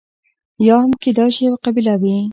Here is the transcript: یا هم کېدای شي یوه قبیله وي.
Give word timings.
یا 0.67 0.75
هم 0.83 0.91
کېدای 1.03 1.29
شي 1.35 1.41
یوه 1.47 1.57
قبیله 1.65 1.93
وي. 2.01 2.15